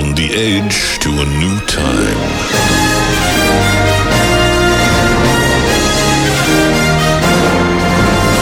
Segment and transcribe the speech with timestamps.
[0.00, 2.20] on the edge to a new time.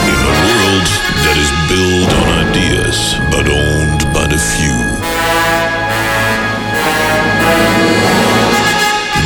[0.06, 0.88] In a world
[1.24, 2.98] that is built on ideas
[3.34, 4.78] but owned by the few.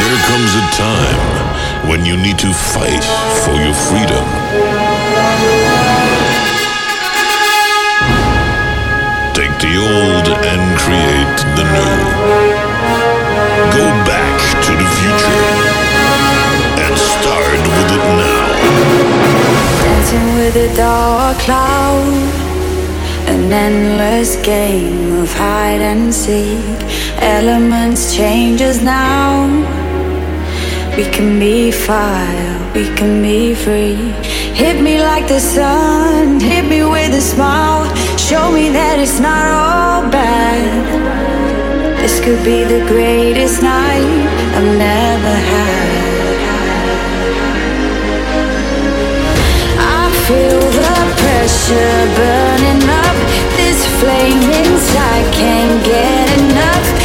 [0.01, 3.05] There comes a time when you need to fight
[3.45, 4.27] for your freedom.
[9.35, 12.02] Take the old and create the new.
[13.73, 15.43] Go back to the future
[16.85, 18.47] and start with it now.
[19.83, 22.13] Dancing with a dark cloud,
[23.29, 26.61] an endless game of hide and seek.
[27.17, 29.49] Elements change us now.
[30.95, 33.97] We can be fire, we can be free.
[34.53, 37.87] Hit me like the sun, hit me with a smile.
[38.19, 41.32] Show me that it's not all bad.
[42.23, 44.07] Could be the greatest night
[44.55, 46.39] I've never had.
[49.77, 53.17] I feel the pressure burning up.
[53.57, 57.02] This flame inside can't get enough.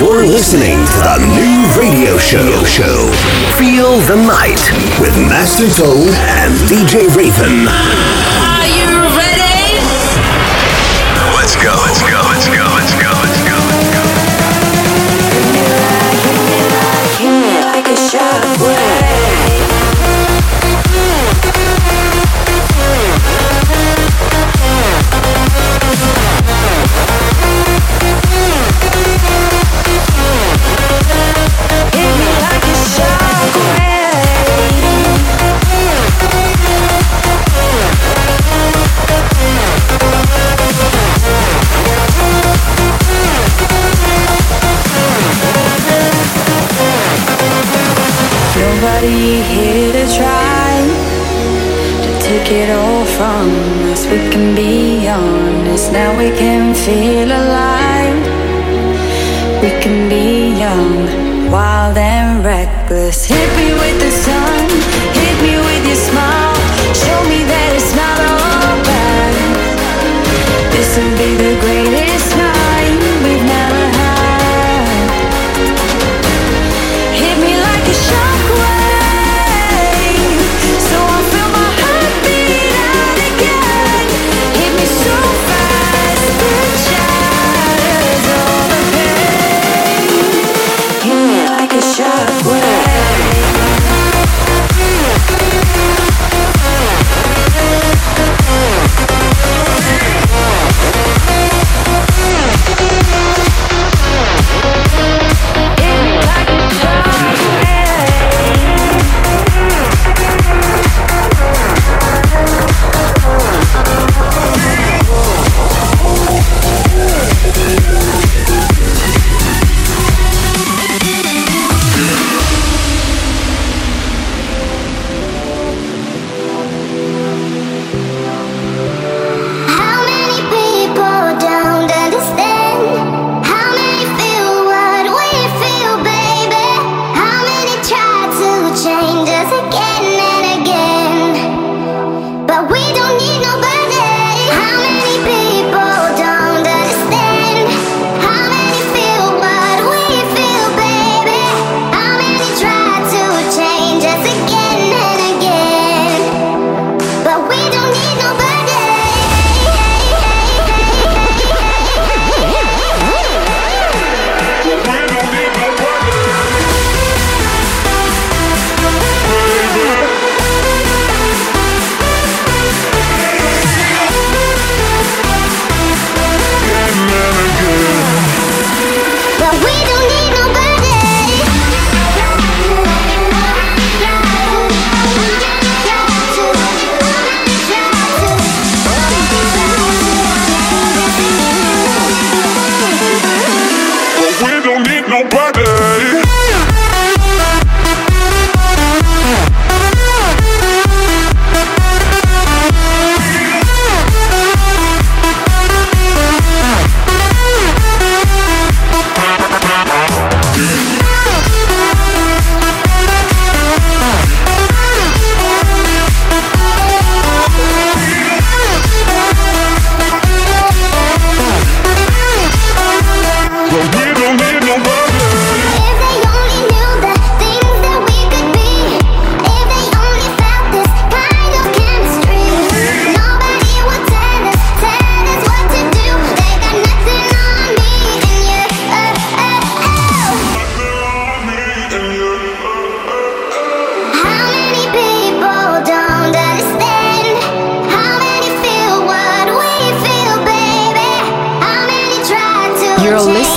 [0.00, 2.64] You're listening to the new radio show.
[2.64, 3.12] Show.
[3.58, 4.58] Feel the night
[4.98, 8.29] with Master Tone and DJ Raven.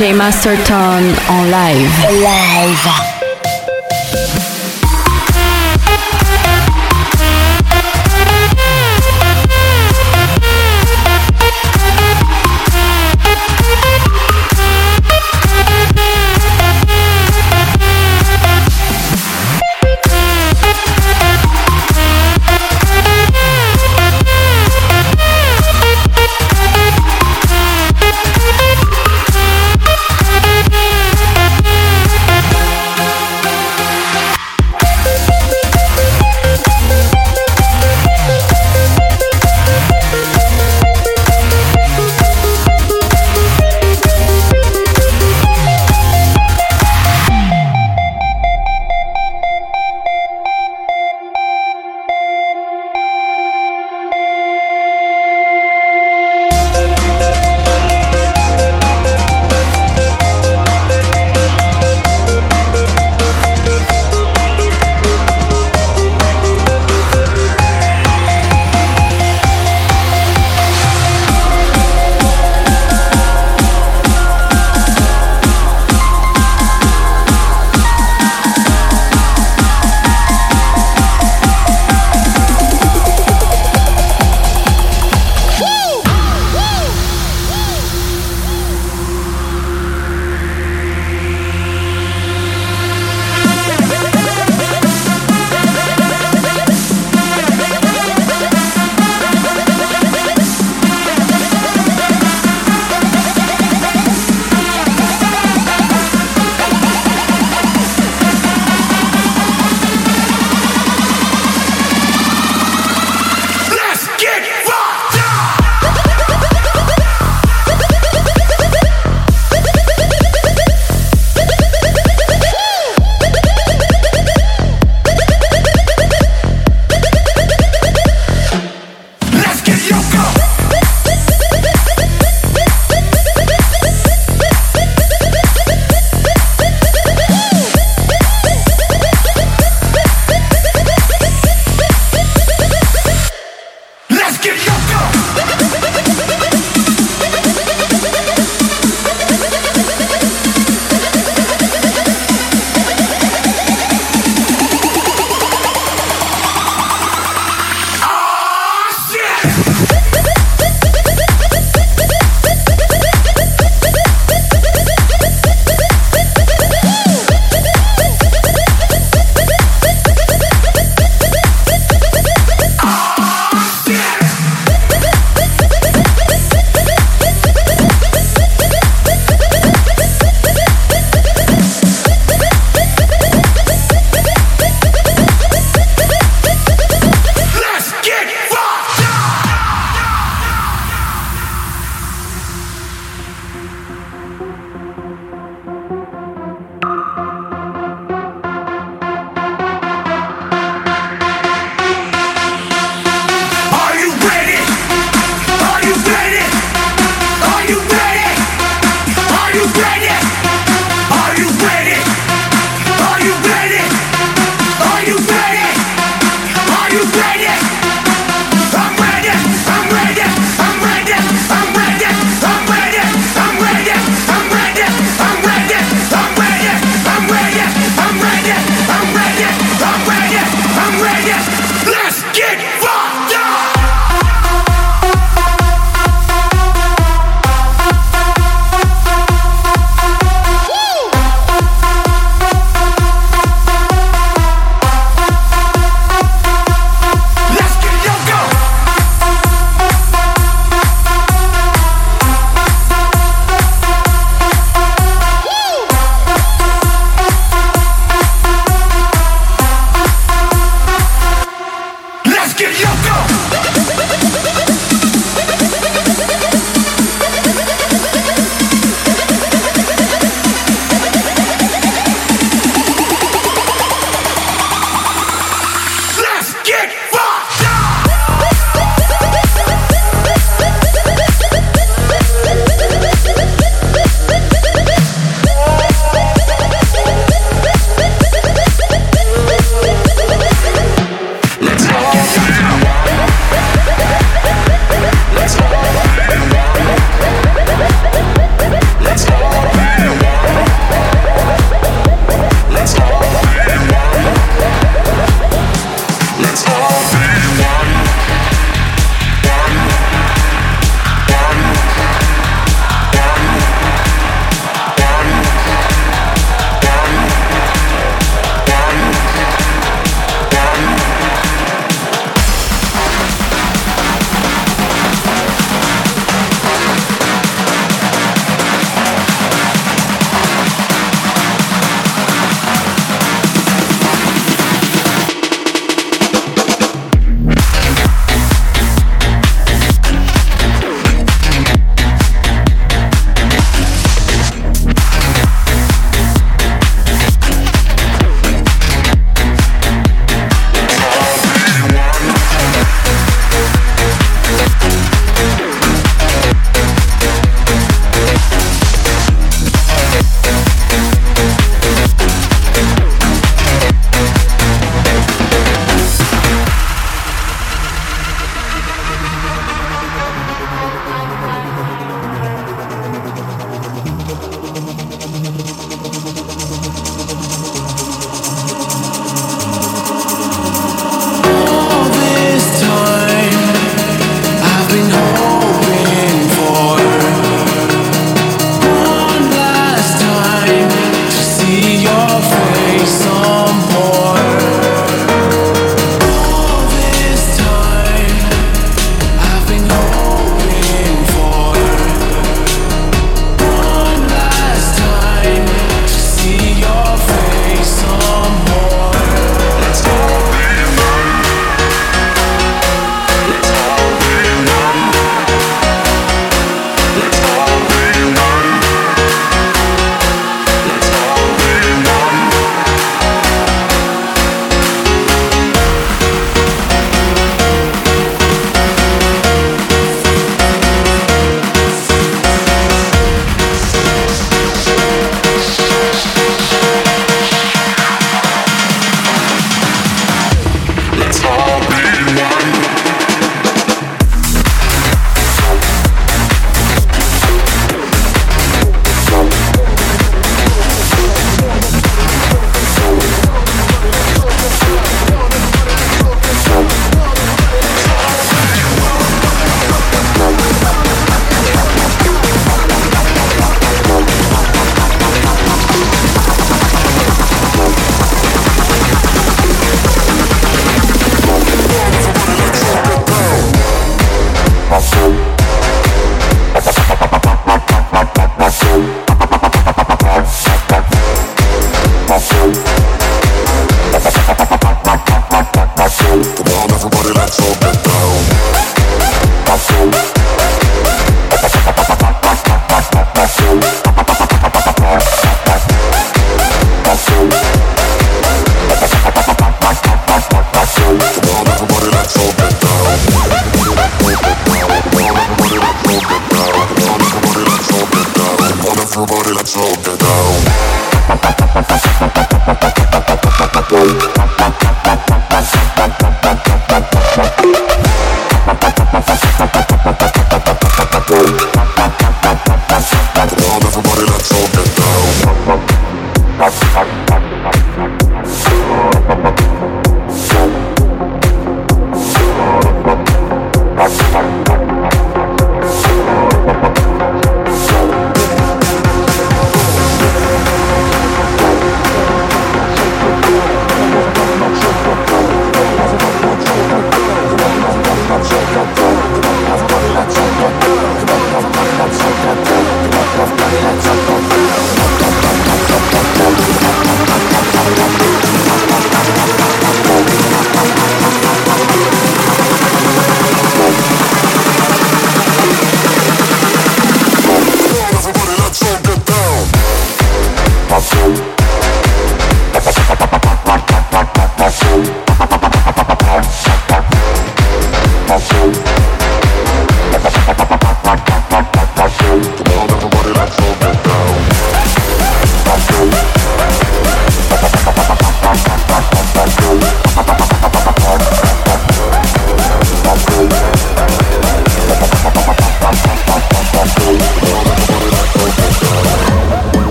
[0.00, 2.08] DJ Masterton en live.
[2.08, 3.09] Live.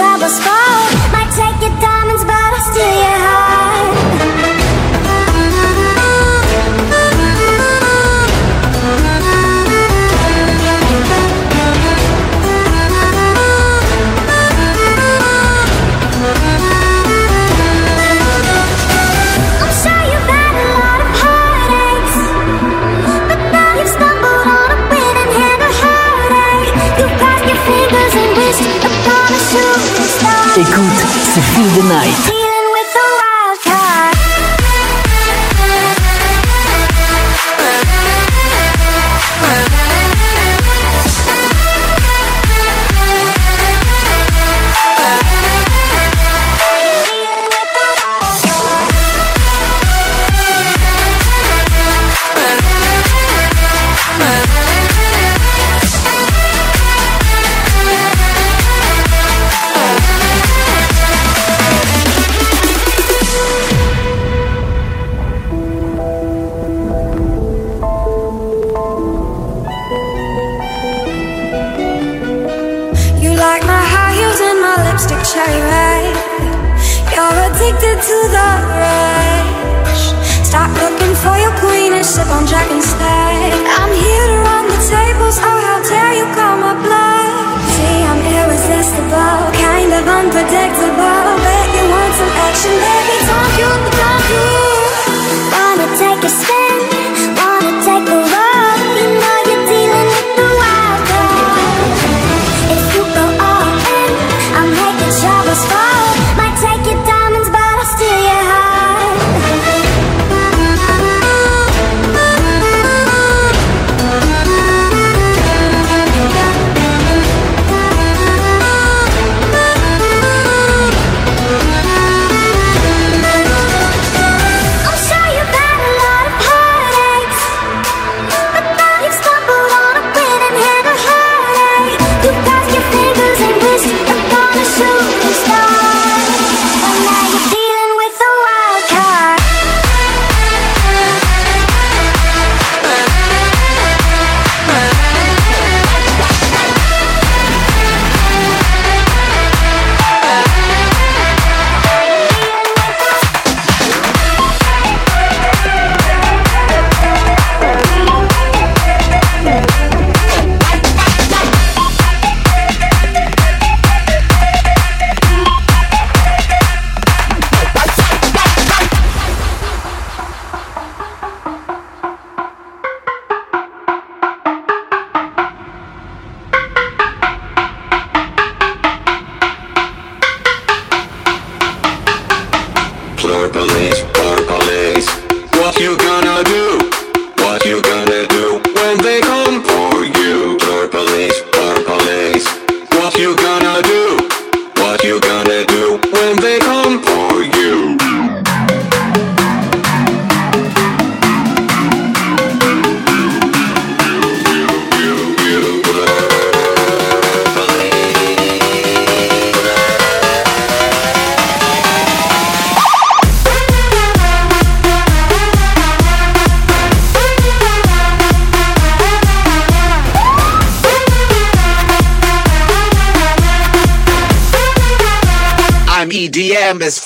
[0.00, 0.59] Sip on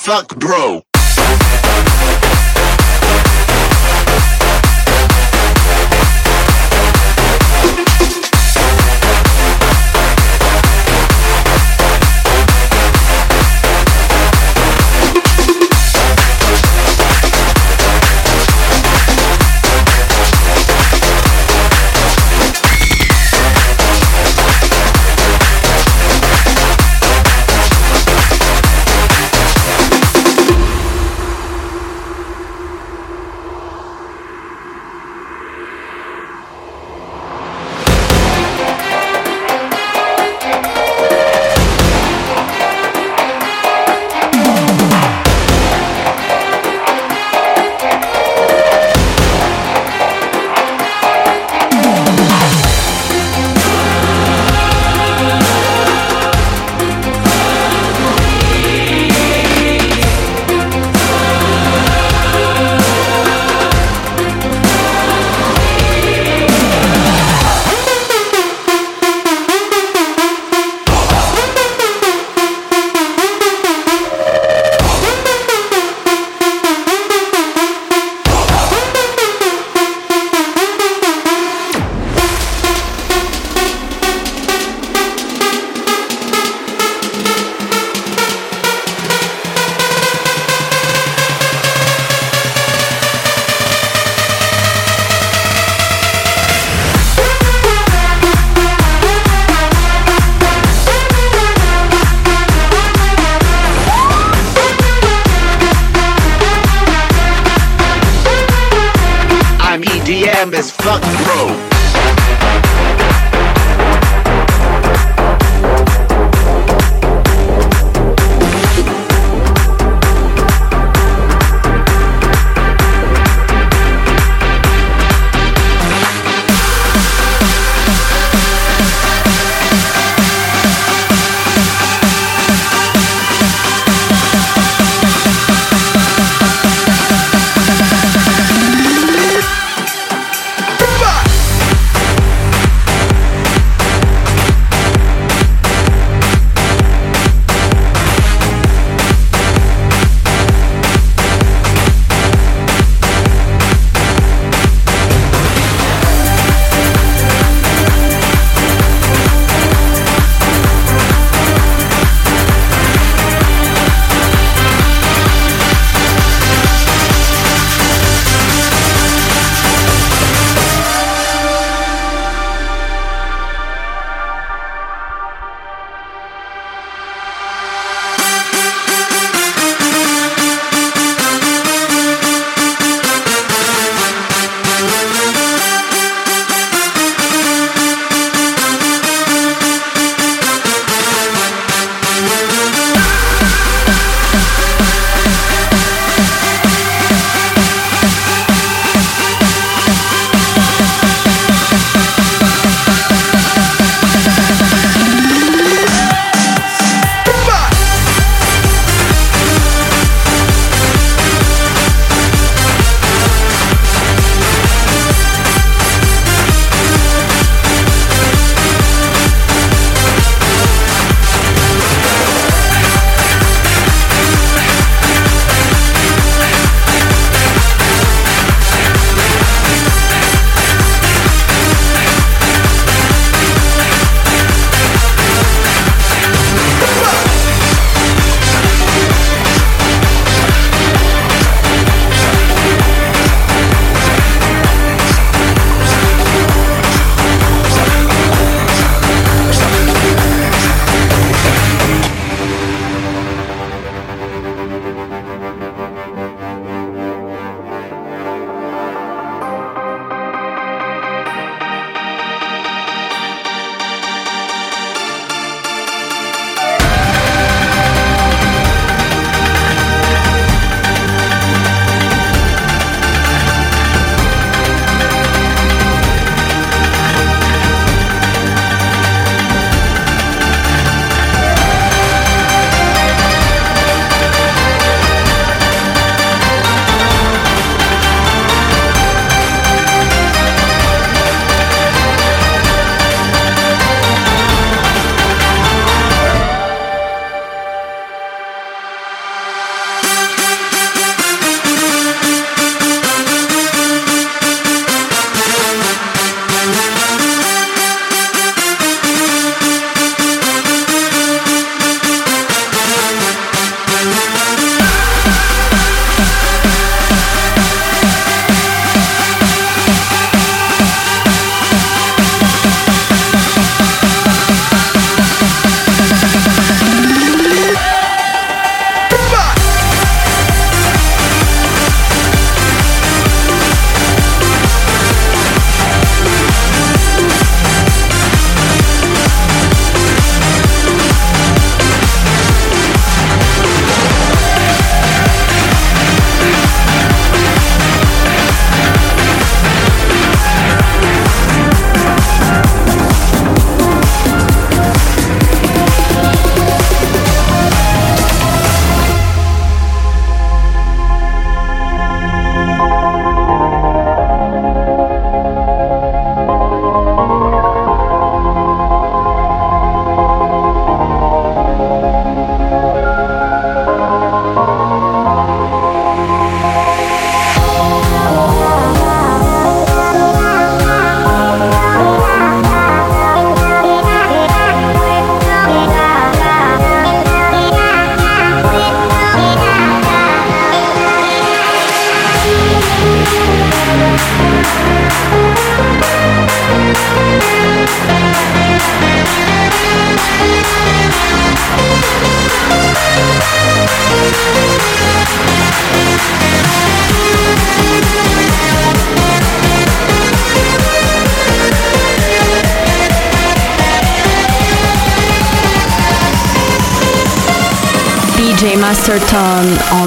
[0.05, 0.54] fuck, bro.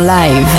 [0.08, 0.57] Live.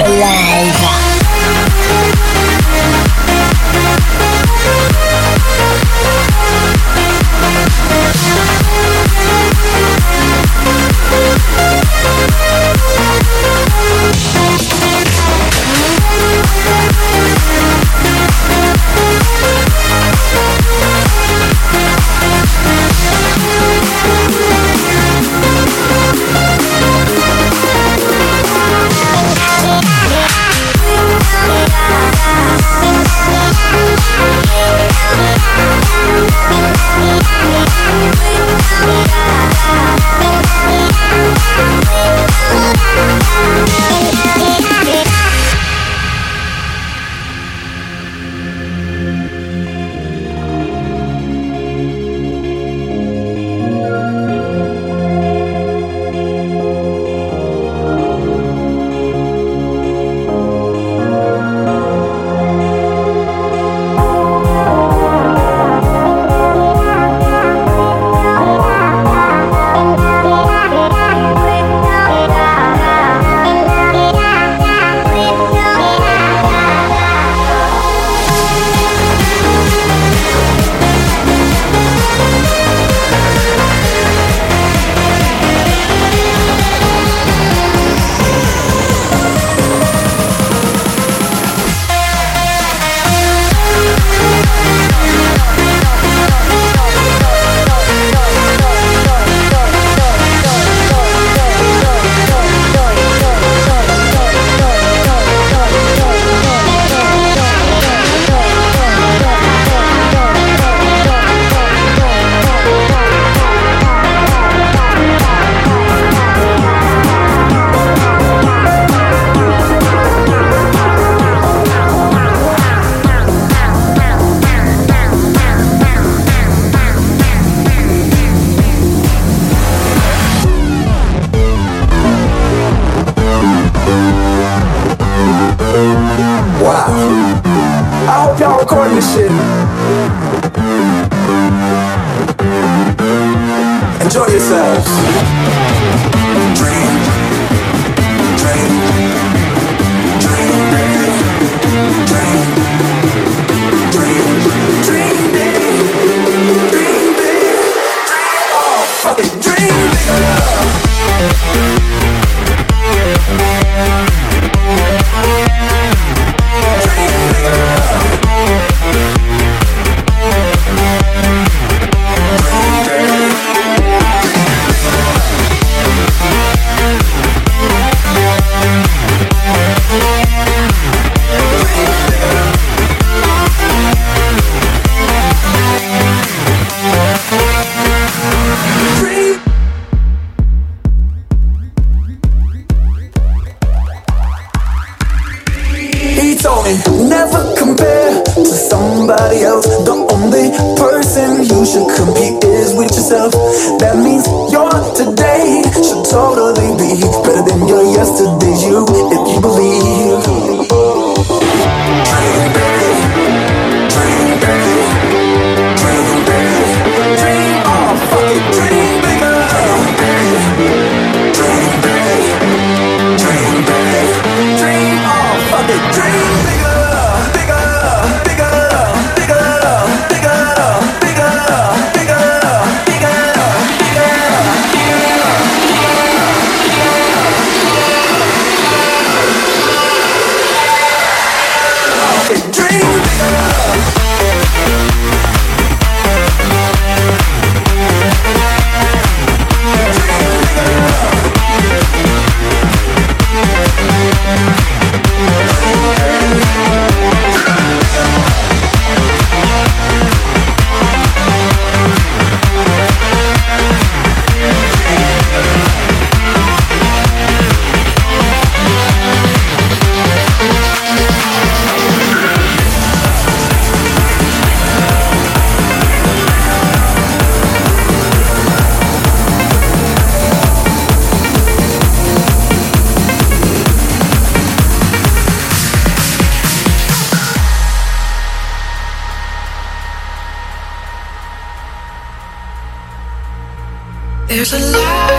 [294.40, 295.19] There's a light,